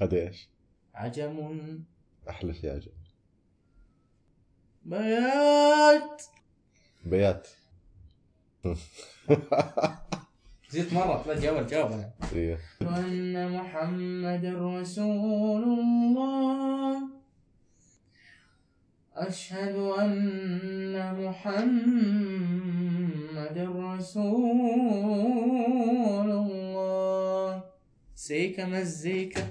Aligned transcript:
إيش؟ 0.00 0.48
عجم. 0.94 1.84
أحلى 2.28 2.54
شيء 2.54 2.70
عجب 2.70 2.92
بيات. 4.84 6.22
بيات. 7.04 7.48
زدت 10.70 10.92
مرة 10.92 11.24
لا 11.26 11.40
جاوب 11.40 11.66
جاوب 11.66 11.92
أنا. 11.92 12.12
وأن 12.80 13.52
محمد 13.52 14.44
رسول 14.44 15.62
الله. 15.62 17.08
أشهد 19.14 19.74
أن 19.76 21.24
محمد 21.24 22.38
رسول 23.58 24.60
سيكا 28.22 28.64
مزيكا 28.66 29.42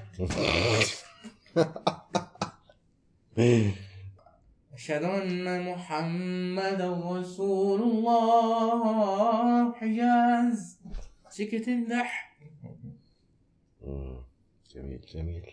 أشهد 4.73 5.03
أن 5.03 5.65
محمد 5.71 6.81
رسول 6.81 7.81
الله. 7.81 9.73
حجاز. 9.73 10.79
سكت 11.29 11.67
اللح 11.67 12.37
مم. 13.81 14.17
جميل 14.75 15.01
جميل. 15.13 15.51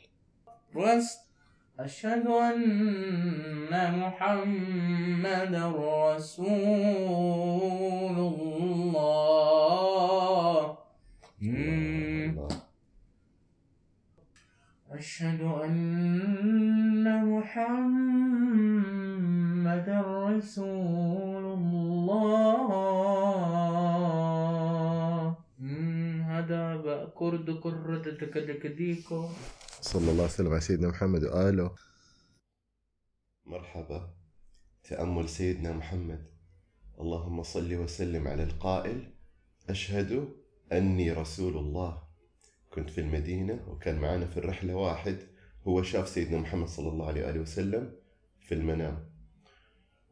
رست. 0.76 1.20
أشهد 1.80 2.26
أن 2.26 3.98
محمد 4.00 5.54
رسول 5.54 6.58
الله 8.18 9.48
مم. 11.40 12.30
الله. 12.30 12.68
أشهد 14.98 15.40
أن 15.40 17.06
محمد 17.24 17.98
رسول 19.88 21.44
الله. 21.44 22.68
هذا 26.26 26.76
بقى 26.76 27.12
كرد 27.14 27.50
كرد 27.50 28.02
تكدكديكو 28.02 29.28
صلى 29.80 30.10
الله 30.10 30.24
وسلم 30.24 30.50
على 30.50 30.60
سيدنا 30.60 30.88
محمد 30.88 31.24
وآله. 31.24 31.74
مرحبا. 33.46 34.14
تأمل 34.84 35.28
سيدنا 35.28 35.72
محمد. 35.72 36.26
اللهم 37.00 37.42
صل 37.42 37.74
وسلم 37.74 38.28
على 38.28 38.42
القائل. 38.42 39.12
أشهد 39.70 40.28
أني 40.72 41.12
رسول 41.12 41.56
الله. 41.56 42.07
كنت 42.70 42.90
في 42.90 43.00
المدينة 43.00 43.64
وكان 43.68 43.98
معنا 43.98 44.26
في 44.26 44.36
الرحلة 44.36 44.74
واحد 44.74 45.18
هو 45.62 45.82
شاف 45.82 46.08
سيدنا 46.08 46.38
محمد 46.38 46.68
صلى 46.68 46.88
الله 46.88 47.06
عليه 47.06 47.26
وآله 47.26 47.40
وسلم 47.40 47.92
في 48.40 48.54
المنام. 48.54 49.10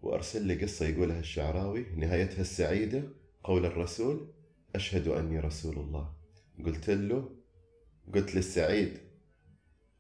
وأرسل 0.02 0.46
لي 0.46 0.54
قصة 0.62 0.86
يقولها 0.86 1.20
الشعراوي 1.20 1.86
نهايتها 1.96 2.40
السعيدة 2.40 3.02
قول 3.44 3.66
الرسول 3.66 4.32
أشهد 4.74 5.08
أني 5.08 5.40
رسول 5.40 5.78
الله. 5.78 6.14
قلت 6.64 6.90
له 6.90 7.36
قلت 8.14 8.34
للسعيد 8.34 8.98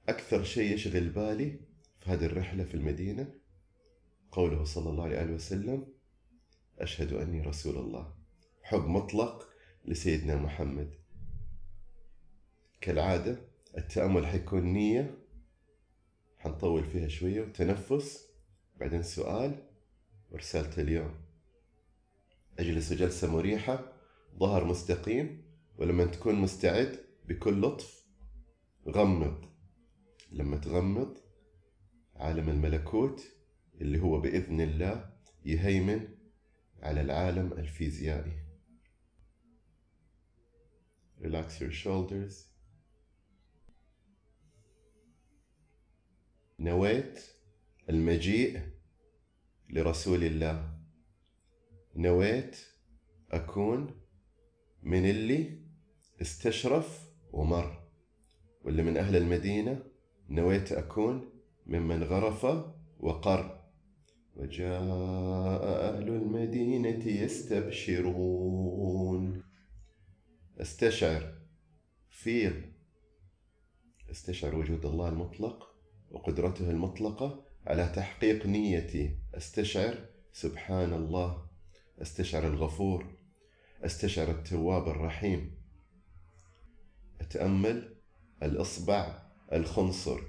أكثر 0.08 0.44
شيء 0.44 0.74
يشغل 0.74 1.08
بالي 1.08 1.60
في 2.00 2.10
هذه 2.10 2.26
الرحلة 2.26 2.64
في 2.64 2.74
المدينة 2.74 3.34
قوله 4.32 4.64
صلى 4.64 4.90
الله 4.90 5.04
عليه 5.04 5.34
وسلم 5.34 5.86
أشهد 6.78 7.12
أني 7.12 7.40
رسول 7.40 7.76
الله. 7.76 8.14
حب 8.62 8.86
مطلق 8.86 9.48
لسيدنا 9.84 10.36
محمد. 10.36 11.05
كالعادة 12.86 13.38
التأمل 13.78 14.26
حيكون 14.26 14.62
نية. 14.62 15.18
حنطول 16.38 16.84
فيها 16.84 17.08
شوية. 17.08 17.40
وتنفس. 17.40 18.28
بعدين 18.80 19.02
سؤال. 19.02 19.68
ورسالة 20.30 20.82
اليوم. 20.82 21.14
أجلس 22.58 22.92
جلسة 22.92 23.32
مريحة. 23.32 23.92
ظهر 24.38 24.64
مستقيم. 24.64 25.44
ولما 25.78 26.04
تكون 26.04 26.34
مستعد 26.34 26.98
بكل 27.28 27.62
لطف 27.62 28.06
غمض. 28.88 29.44
لما 30.32 30.56
تغمض 30.56 31.18
عالم 32.16 32.48
الملكوت 32.48 33.22
اللي 33.80 34.00
هو 34.00 34.20
بإذن 34.20 34.60
الله 34.60 35.10
يهيمن 35.44 36.08
على 36.82 37.00
العالم 37.00 37.52
الفيزيائي. 37.52 38.46
Relax 41.20 41.60
your 41.60 41.72
shoulders. 41.84 42.55
نويت 46.58 47.20
المجيء 47.90 48.60
لرسول 49.70 50.24
الله. 50.24 50.78
نويت 51.96 52.56
أكون 53.30 54.00
من 54.82 55.10
اللي 55.10 55.66
استشرف 56.22 57.10
ومر 57.32 57.88
واللي 58.64 58.82
من 58.82 58.96
أهل 58.96 59.16
المدينة 59.16 59.82
نويت 60.30 60.72
أكون 60.72 61.30
ممن 61.66 62.02
غرف 62.02 62.44
وقر. 62.98 63.66
وجاء 64.36 64.82
أهل 65.64 66.08
المدينة 66.08 67.06
يستبشرون. 67.06 68.22
استشعر 70.60 71.38
فيل 72.08 72.72
استشعر 74.10 74.56
وجود 74.56 74.86
الله 74.86 75.08
المطلق. 75.08 75.75
وقدرته 76.16 76.70
المطلقة 76.70 77.44
على 77.66 77.92
تحقيق 77.96 78.46
نيتي 78.46 79.18
استشعر 79.34 79.98
سبحان 80.32 80.92
الله 80.92 81.46
استشعر 82.02 82.46
الغفور 82.46 83.16
استشعر 83.84 84.30
التواب 84.30 84.88
الرحيم. 84.88 85.54
أتأمل 87.20 87.96
الإصبع 88.42 89.22
الخنصر. 89.52 90.20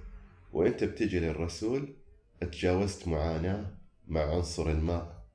وأنت 0.53 0.83
بتجي 0.83 1.19
للرسول 1.19 1.95
تجاوزت 2.41 3.07
معاناة 3.07 3.77
مع 4.07 4.21
عنصر 4.21 4.71
الماء. 4.71 5.27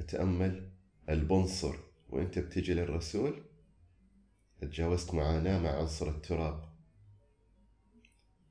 أتأمل 0.00 0.70
البنصر. 1.08 1.74
وأنت 2.08 2.38
بتجي 2.38 2.74
للرسول 2.74 3.44
تجاوزت 4.60 5.14
معاناة 5.14 5.58
مع 5.58 5.70
عنصر 5.70 6.08
التراب. 6.08 6.73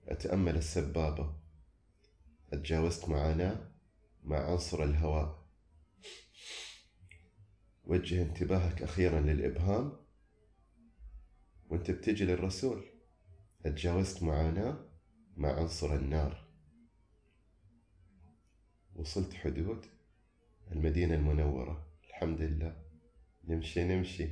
أتأمل 0.07 0.57
السبابة 0.57 1.35
تجاوزت 2.51 3.09
معاناة 3.09 3.71
مع 4.23 4.51
عنصر 4.51 4.83
الهواء 4.83 5.43
وجه 7.85 8.21
انتباهك 8.21 8.81
أخيرا 8.81 9.19
للإبهام. 9.19 9.97
وأنت 11.69 11.91
بتجي 11.91 12.25
للرسول. 12.25 12.85
تجاوزت 13.63 14.23
معاناة 14.23 14.85
مع 15.38 15.59
عنصر 15.59 15.95
النار. 15.95 16.47
وصلت 18.95 19.33
حدود 19.33 19.85
المدينة 20.71 21.15
المنورة. 21.15 21.88
الحمد 22.09 22.41
لله. 22.41 22.83
نمشي 23.44 23.83
نمشي. 23.83 24.29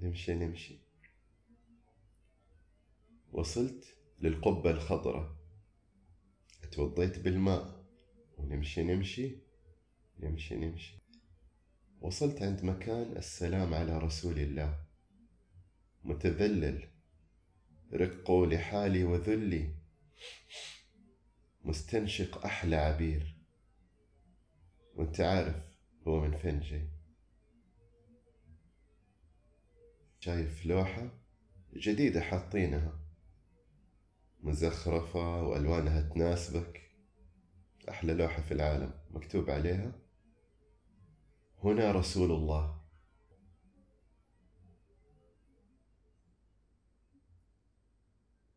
نمشي 0.00 0.34
نمشي. 0.34 0.78
وصلت 3.32 3.95
للقبة 4.20 4.70
الخضراء. 4.70 5.36
اتوضيت 6.62 7.18
بالماء 7.18 7.84
ونمشي 8.38 8.82
نمشي 8.82 9.36
نمشي 10.20 10.54
نمشي. 10.54 10.98
وصلت 12.00 12.42
عند 12.42 12.64
مكان 12.64 13.16
السلام 13.16 13.74
على 13.74 13.98
رسول 13.98 14.38
الله. 14.38 14.84
متذلل 16.04 16.88
رقوا 17.92 18.46
لحالي 18.46 19.04
وذلي. 19.04 19.74
مستنشق 21.64 22.44
أحلى 22.44 22.76
عبير. 22.76 23.36
وانت 24.94 25.20
عارف 25.20 25.56
هو 26.08 26.20
من 26.20 26.36
فين 26.36 26.60
جاي. 26.60 26.88
شايف 30.20 30.66
لوحة 30.66 31.10
جديدة 31.74 32.20
حاطينها. 32.20 33.05
مزخرفة 34.46 35.42
وألوانها 35.42 36.00
تناسبك. 36.00 36.90
أحلى 37.88 38.14
لوحة 38.14 38.42
في 38.42 38.54
العالم. 38.54 38.92
مكتوب 39.10 39.50
عليها. 39.50 39.92
هنا 41.64 41.92
رسول 41.92 42.32
الله. 42.32 42.80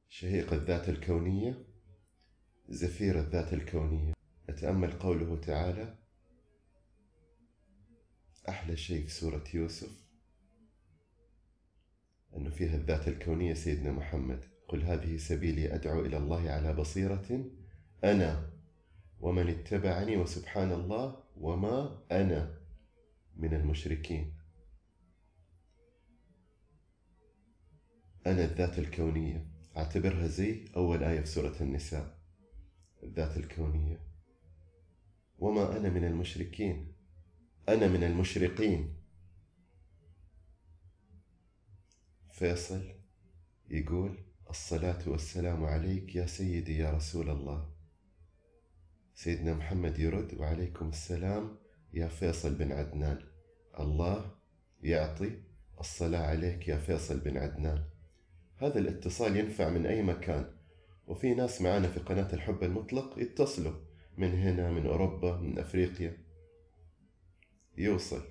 شهيق 0.09 0.53
الذات 0.53 0.89
الكونية. 0.89 1.65
زفير 2.69 3.19
الذات 3.19 3.53
الكونية. 3.53 4.13
أتأمل 4.49 4.91
قوله 4.91 5.41
تعالى 5.41 5.95
أحلى 8.49 8.77
شيء 8.77 9.07
في 9.07 9.11
سورة 9.11 9.43
يوسف. 9.53 10.05
أنه 12.35 12.49
فيها 12.49 12.75
الذات 12.75 13.07
الكونية 13.07 13.53
سيدنا 13.53 13.91
محمد. 13.91 14.58
قل 14.69 14.83
هذه 14.83 15.17
سبيلي 15.17 15.75
أدعو 15.75 16.05
إلى 16.05 16.17
الله 16.17 16.49
على 16.49 16.73
بصيرة. 16.73 17.45
أنا 18.03 18.49
ومن 19.19 19.49
اتبعني 19.49 20.17
وسبحان 20.17 20.71
الله 20.71 21.23
وما 21.37 22.05
أنا 22.11 22.59
من 23.35 23.53
المشركين. 23.53 24.33
أنا 28.27 28.43
الذات 28.45 28.79
الكونية. 28.79 29.47
أعتبرها 29.77 30.27
زي 30.27 30.65
أول 30.75 31.03
آية 31.03 31.19
في 31.19 31.25
سورة 31.25 31.55
النساء. 31.61 32.19
الذات 33.03 33.37
الكونية. 33.37 34.01
وما 35.39 35.77
أنا 35.77 35.89
من 35.89 36.03
المشركين. 36.03 36.93
أنا 37.69 37.87
من 37.87 38.03
المشرقين. 38.03 38.95
فيصل 42.31 42.93
يقول 43.69 44.28
الصلاة 44.49 45.09
والسلام 45.09 45.65
عليك 45.65 46.15
يا 46.15 46.25
سيدي 46.25 46.77
يا 46.77 46.91
رسول 46.91 47.29
الله. 47.29 47.69
سيدنا 49.13 49.53
محمد 49.53 49.99
يرد 49.99 50.33
وعليكم 50.33 50.89
السلام 50.89 51.57
يا 51.93 52.07
فيصل 52.07 52.55
بن 52.55 52.71
عدنان. 52.71 53.19
الله 53.79 54.35
يعطي 54.81 55.41
الصلاة 55.79 56.19
عليك 56.19 56.67
يا 56.67 56.77
فيصل 56.77 57.19
بن 57.19 57.37
عدنان. 57.37 57.83
هذا 58.57 58.79
الاتصال 58.79 59.37
ينفع 59.37 59.69
من 59.69 59.85
أي 59.85 60.03
مكان 60.03 60.55
وفي 61.07 61.33
ناس 61.33 61.61
معانا 61.61 61.87
في 61.87 61.99
قناة 61.99 62.33
الحب 62.33 62.63
المطلق 62.63 63.19
يتصلوا 63.19 63.73
من 64.17 64.33
هنا 64.33 64.71
من 64.71 64.85
أوروبا 64.85 65.37
من 65.37 65.59
أفريقيا. 65.59 66.17
يوصل. 67.77 68.21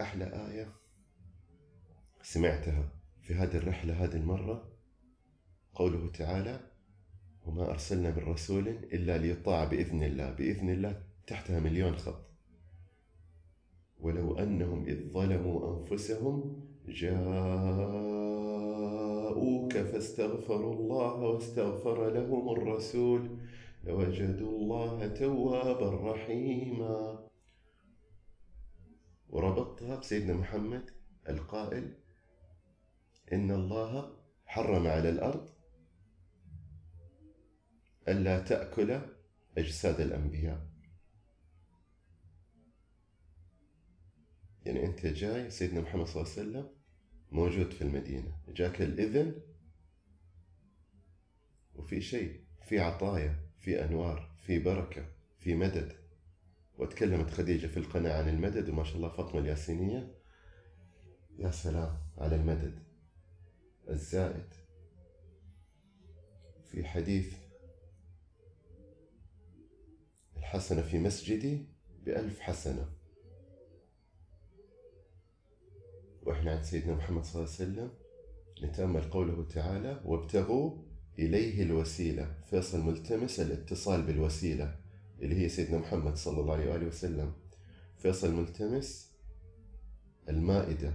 أحلى 0.00 0.24
آية. 0.24 0.81
سمعتها 2.32 2.88
في 3.22 3.34
هذه 3.34 3.56
الرحلة 3.56 4.04
هذه 4.04 4.16
المرة 4.16 4.68
قوله 5.74 6.10
تعالى 6.10 6.60
وما 7.46 7.70
أرسلنا 7.70 8.10
من 8.10 8.22
رسول 8.22 8.68
إلا 8.68 9.18
ليطاع 9.18 9.64
بإذن 9.64 10.02
الله 10.02 10.30
بإذن 10.30 10.70
الله 10.70 11.02
تحتها 11.26 11.60
مليون 11.60 11.96
خط. 11.96 12.26
ولو 14.00 14.38
أنهم 14.38 14.86
إذ 14.86 15.08
ظلموا 15.08 15.78
أنفسهم 15.78 16.62
جاءوك 16.88 17.22
فاستغفروا 19.72 20.74
الله 20.74 21.14
واستغفر 21.14 22.10
لهم 22.10 22.52
الرسول 22.52 23.38
لوجدوا 23.84 24.58
الله 24.58 25.06
توابا 25.06 26.12
رحيما. 26.12 27.28
وربطتها 29.30 29.96
بسيدنا 29.96 30.34
محمد 30.34 30.90
القائل 31.28 32.01
إن 33.32 33.50
الله 33.50 34.16
حرم 34.46 34.86
على 34.86 35.08
الأرض 35.08 35.48
ألا 38.08 38.38
تأكل 38.38 39.00
أجساد 39.58 40.00
الأنبياء. 40.00 40.66
يعني 44.66 44.86
أنت 44.86 45.06
جاي 45.06 45.50
سيدنا 45.50 45.80
محمد 45.80 46.06
صلى 46.06 46.22
الله 46.22 46.32
عليه 46.32 46.42
وسلم 46.42 46.70
موجود 47.30 47.70
في 47.70 47.82
المدينة 47.82 48.36
جاك 48.48 48.82
الإذن 48.82 49.40
وفي 51.74 52.00
شيء 52.00 52.44
في 52.62 52.80
عطايا 52.80 53.36
في 53.58 53.84
أنوار 53.84 54.36
في 54.42 54.58
بركة 54.58 55.06
في 55.38 55.54
مدد. 55.54 56.02
وتكلمت 56.78 57.30
خديجة 57.30 57.66
في 57.66 57.76
القناة 57.76 58.22
عن 58.22 58.28
المدد 58.28 58.68
وما 58.68 58.84
شاء 58.84 58.96
الله 58.96 59.08
فاطمة 59.08 59.40
الياسينية. 59.40 60.14
يا 61.38 61.50
سلام 61.50 61.98
على 62.18 62.36
المدد. 62.36 62.91
الزائد. 63.88 64.46
في 66.70 66.84
حديث 66.84 67.34
الحسنة 70.36 70.82
في 70.82 70.98
مسجدي 70.98 71.66
بألف 72.04 72.40
حسنة. 72.40 72.88
وإحنا 76.22 76.50
عند 76.50 76.64
سيدنا 76.64 76.94
محمد 76.94 77.24
صلى 77.24 77.42
الله 77.42 77.54
عليه 77.54 77.72
وسلم 77.72 77.90
نتأمل 78.62 79.02
قوله 79.02 79.48
تعالى 79.48 80.02
وابتغوا 80.04 80.82
إليه 81.18 81.62
الوسيلة 81.62 82.34
فيصل 82.50 82.80
ملتمس 82.80 83.40
الاتصال 83.40 84.02
بالوسيلة 84.02 84.76
اللي 85.20 85.34
هي 85.40 85.48
سيدنا 85.48 85.78
محمد 85.78 86.16
صلى 86.16 86.40
الله 86.40 86.54
عليه 86.54 86.70
وآله 86.70 86.86
وسلم. 86.86 87.32
فيصل 87.96 88.34
ملتمس 88.34 89.12
المائدة. 90.28 90.94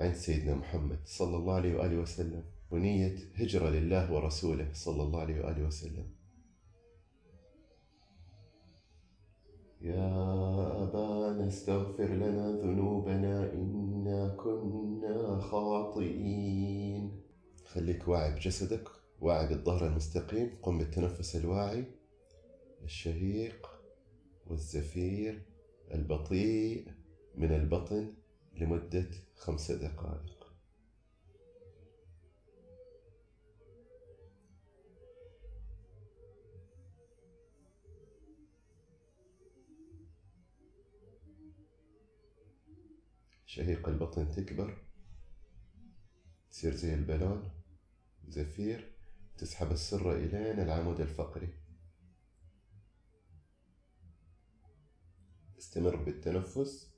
عند 0.00 0.14
سيدنا 0.14 0.54
محمد 0.54 0.98
صلى 1.04 1.36
الله 1.36 1.54
عليه 1.54 1.76
وآله 1.76 1.98
وسلم 1.98 2.44
ونية 2.70 3.16
هجرة 3.34 3.68
لله 3.70 4.12
ورسوله 4.12 4.68
صلى 4.72 5.02
الله 5.02 5.20
عليه 5.20 5.40
وآله 5.40 5.66
وسلم. 5.66 6.06
يا 9.80 10.12
أبانا 10.82 11.48
استغفر 11.48 12.04
لنا 12.04 12.50
ذنوبنا 12.62 13.52
إنا 13.52 14.28
كنا 14.28 15.40
خاطئين. 15.40 17.20
خليك 17.64 18.08
واعي 18.08 18.34
بجسدك 18.34 18.88
واعي 19.20 19.48
بالظهر 19.48 19.86
المستقيم 19.86 20.58
قم 20.62 20.78
بالتنفس 20.78 21.36
الواعي. 21.36 21.84
الشهيق 22.84 23.66
والزفير 24.46 25.42
البطيء 25.94 26.88
من 27.36 27.52
البطن 27.52 28.14
لمدة 28.54 29.27
خمس 29.38 29.70
دقائق. 29.70 30.38
شهيق 43.46 43.88
البطن 43.88 44.30
تكبر. 44.30 44.84
تصير 46.50 46.74
زي 46.74 46.94
البالون 46.94 47.50
زفير. 48.28 48.96
تسحب 49.38 49.72
السرة 49.72 50.12
إلين 50.12 50.60
العمود 50.60 51.00
الفقري. 51.00 51.54
استمر 55.58 55.96
بالتنفس. 55.96 56.97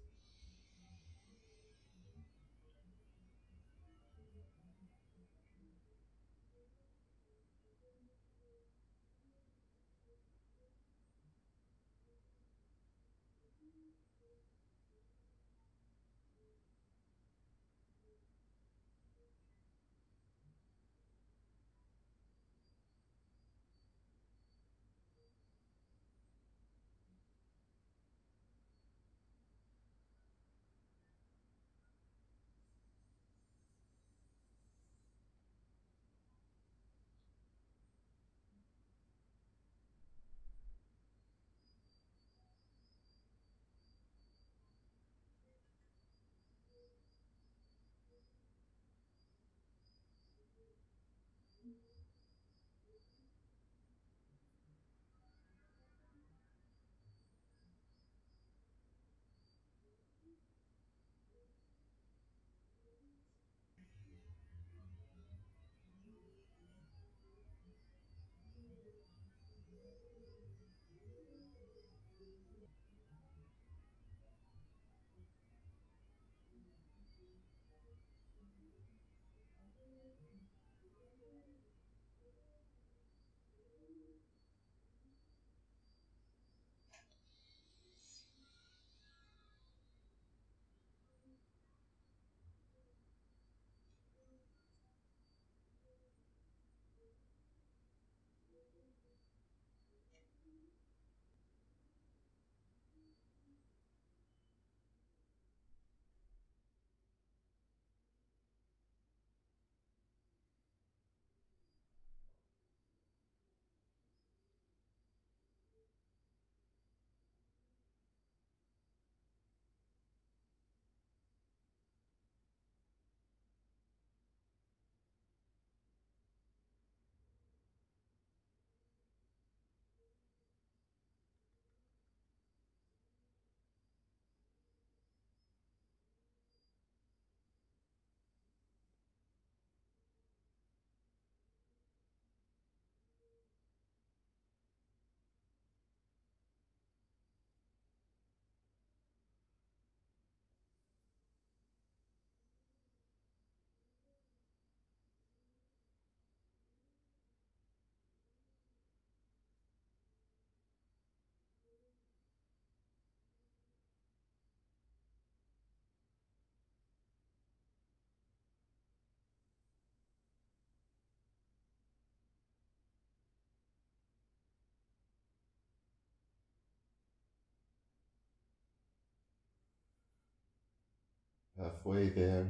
Halfway 181.81 182.11
there 182.17 182.47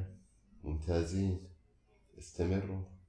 ممتازين 0.63 1.39
استمروا. 2.17 3.00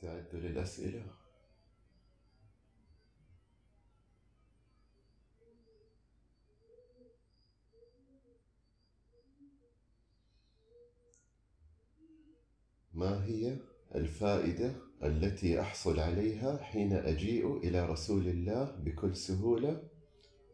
استعدوا 0.00 0.40
للأسئلة. 0.40 1.02
ما 12.94 13.24
هي 13.24 13.58
الفائدة 13.94 14.74
التي 15.02 15.60
أحصل 15.60 16.00
عليها 16.00 16.56
حين 16.62 16.92
أجيء 16.92 17.56
إلى 17.56 17.86
رسول 17.86 18.28
الله 18.28 18.64
بكل 18.64 19.16
سهولة؟ 19.16 19.88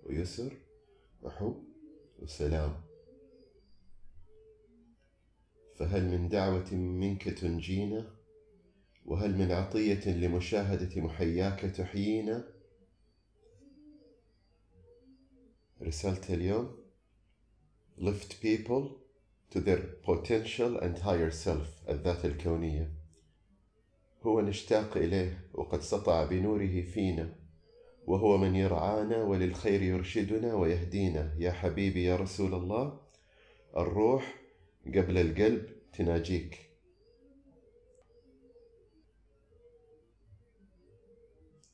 ويسر 0.03 0.57
وحب 1.23 1.65
وسلام. 2.19 2.83
فهل 5.77 6.09
من 6.09 6.29
دعوة 6.29 6.75
منك 6.75 7.23
تنجينا؟ 7.23 8.16
وهل 9.07 9.39
من 9.39 9.53
عطية 9.53 10.11
لمشاهدة 10.11 11.03
محياك 11.03 11.61
تحيينا؟ 11.61 12.45
رسالة 15.83 16.35
اليوم. 16.35 16.77
Lift 17.99 18.41
people 18.43 18.85
to 19.51 19.61
their 19.61 19.81
potential 20.03 20.79
and 20.79 20.99
higher 20.99 21.31
self 21.31 21.89
الذات 21.89 22.25
الكونية. 22.25 22.91
هو 24.23 24.41
نشتاق 24.41 24.97
إليه 24.97 25.51
وقد 25.55 25.81
سطع 25.81 26.25
بنوره 26.25 26.83
فينا. 26.83 27.35
وهو 28.07 28.39
من 28.39 28.57
يرعانا 28.57 29.23
وللخير 29.23 29.83
يرشدنا 29.83 30.55
ويهدينا. 30.55 31.35
يا 31.39 31.53
حبيبي 31.53 32.05
يا 32.05 32.17
رسول 32.17 32.55
الله 32.55 33.01
الروح 33.77 34.35
قبل 34.87 35.19
القلب 35.19 35.67
تناجيك. 35.93 36.66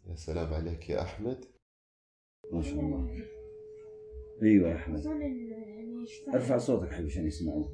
يا 0.08 0.14
سلام 0.14 0.54
عليك 0.54 0.90
يا 0.90 1.02
أحمد. 1.02 1.44
ما 2.52 2.62
شاء 2.62 2.80
الله. 2.80 3.10
أيوه 4.42 4.68
يا 4.70 4.74
أحمد. 4.76 5.04
يعني 5.04 6.02
يشفع 6.02 6.34
ارفع 6.34 6.58
صوتك 6.58 6.88
حبيبي 6.92 7.10
عشان 7.10 7.26
يسمعوك. 7.26 7.70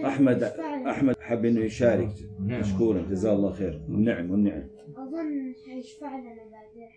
إن 0.00 0.04
احمد 0.04 0.42
أحمد 0.42 1.16
حب 1.20 1.44
إنه 1.44 1.60
يشارك. 1.60 2.12
نعم. 2.40 2.60
مشكورا. 2.60 3.02
جزاه 3.02 3.32
الله 3.32 3.52
خير. 3.52 3.82
والنعم 3.88 4.30
والنعم. 4.30 4.68
أظن 4.96 5.54
حيشفع 5.66 6.16
لنا 6.18 6.50
بعدين. 6.50 6.88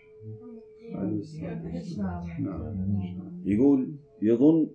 يقول 3.45 3.95
يظن 4.21 4.69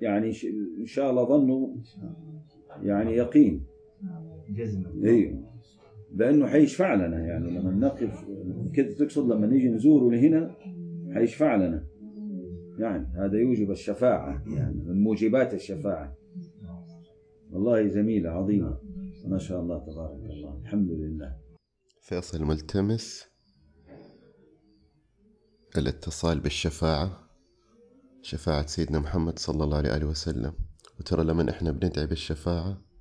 يعني 0.00 0.32
ش- 0.32 0.44
إن 0.80 0.86
شاء 0.86 1.10
الله 1.10 1.24
ظنه 1.24 1.76
يعني 2.82 3.12
يقين. 3.12 3.66
جزمة 4.50 5.04
أيوه. 5.04 5.52
بأنه 6.14 6.46
حيشفع 6.46 6.94
لنا 6.94 7.20
يعني. 7.20 7.50
لما 7.50 7.70
نقف 7.70 8.24
كده 8.74 8.94
تقصد 8.94 9.32
لما 9.32 9.46
نيجي 9.46 9.68
نزوره 9.68 10.14
لهنا؟ 10.14 10.56
حيشفع 11.14 11.56
لنا 11.56 11.86
يعني 12.78 13.06
هذا 13.16 13.38
يوجب 13.38 13.70
الشفاعة 13.70 14.44
يعني 14.46 14.82
من 14.84 15.02
موجبات 15.02 15.54
الشفاعة. 15.54 16.16
والله 17.50 17.82
جميلة 17.82 18.30
عظيمة. 18.30 18.78
ما 19.26 19.38
شاء 19.38 19.60
الله 19.60 19.78
تبارك 19.78 20.30
الله. 20.30 20.60
الحمد 20.62 20.90
لله. 20.90 21.36
فيصل 22.00 22.44
ملتمس 22.44 23.28
الاتصال 25.78 26.40
بالشفاعة 26.40 27.28
شفاعة 28.22 28.66
سيدنا 28.66 28.98
محمد 28.98 29.38
صلى 29.38 29.64
الله 29.64 29.76
عليه 29.76 30.04
وسلم. 30.04 30.52
وترى 31.00 31.24
لما 31.24 31.50
إحنا 31.50 31.70
بندعي 31.70 32.06
بالشفاعة؟ 32.06 32.91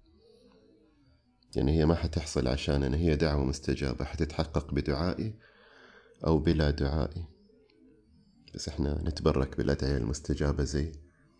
يعني 1.55 1.79
هي 1.79 1.85
ما 1.85 1.95
حتحصل 1.95 2.47
عشاننا 2.47 2.97
هي 2.97 3.15
دعوة 3.15 3.45
مستجابة. 3.45 4.05
حتتحقق 4.05 4.73
بدعائي 4.73 5.35
أو 6.27 6.39
بلا 6.39 6.71
دعائي. 6.71 7.25
بس 8.55 8.67
إحنا 8.67 9.01
نتبرك 9.01 9.57
بالأدعية 9.57 9.97
المستجابة 9.97 10.63
زي 10.63 10.91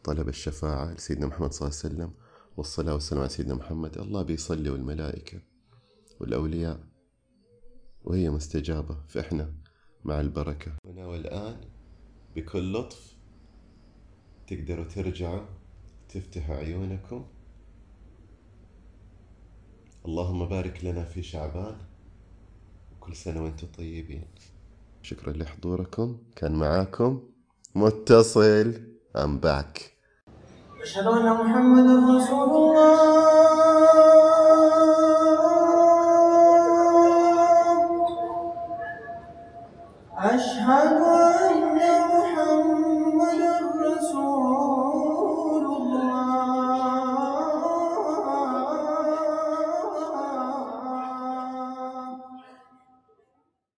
طلب 0.03 0.29
الشفاعة 0.29 0.93
لسيدنا 0.93 1.27
محمد 1.27 1.53
صلى 1.53 1.67
الله 1.67 1.79
عليه 1.83 1.95
وسلم 1.95 2.13
والصلاة 2.57 2.93
والسلام 2.93 3.21
على 3.21 3.29
سيدنا 3.29 3.53
محمد. 3.53 3.97
الله 3.97 4.21
بيصلي 4.21 4.69
والملائكة 4.69 5.41
والأولياء 6.19 6.83
وهي 8.03 8.29
مستجابة. 8.29 8.97
فإحنا 9.07 9.53
مع 10.03 10.19
البركة. 10.19 10.71
هنا 10.85 11.05
والآن 11.05 11.61
بكل 12.35 12.73
لطف 12.73 13.17
تقدروا 14.47 14.85
ترجعوا 14.85 15.45
تفتحوا 16.09 16.55
عيونكم. 16.55 17.25
اللهم 20.05 20.45
بارك 20.45 20.83
لنا 20.83 21.03
في 21.03 21.23
شعبان 21.23 21.75
وكل 22.91 23.15
سنة 23.15 23.43
وأنتم 23.43 23.67
طيبين. 23.77 24.27
شكرا 25.01 25.33
لحضوركم 25.33 26.17
كان 26.35 26.51
معاكم 26.51 27.21
متصل 27.75 28.73
I'm 29.17 29.39
back 29.45 29.81
أشهد 30.81 31.05
أن 31.05 31.33
محمدا 31.33 32.17
رسول 32.17 32.49
الله. 32.49 33.21
أشهد 40.17 40.93
أن 41.01 41.50